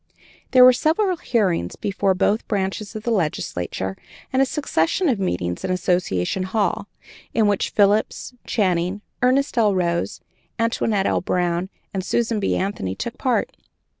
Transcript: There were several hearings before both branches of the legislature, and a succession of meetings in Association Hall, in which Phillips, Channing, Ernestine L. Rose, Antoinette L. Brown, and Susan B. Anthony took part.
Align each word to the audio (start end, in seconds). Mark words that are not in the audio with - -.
There 0.49 0.63
were 0.65 0.73
several 0.73 1.17
hearings 1.17 1.75
before 1.75 2.15
both 2.15 2.47
branches 2.47 2.95
of 2.95 3.03
the 3.03 3.11
legislature, 3.11 3.95
and 4.33 4.41
a 4.41 4.47
succession 4.47 5.07
of 5.07 5.19
meetings 5.19 5.63
in 5.63 5.69
Association 5.69 6.41
Hall, 6.41 6.87
in 7.35 7.45
which 7.45 7.69
Phillips, 7.69 8.33
Channing, 8.47 9.01
Ernestine 9.21 9.61
L. 9.61 9.75
Rose, 9.75 10.19
Antoinette 10.57 11.05
L. 11.05 11.21
Brown, 11.21 11.69
and 11.93 12.03
Susan 12.03 12.39
B. 12.39 12.55
Anthony 12.55 12.95
took 12.95 13.19
part. 13.19 13.55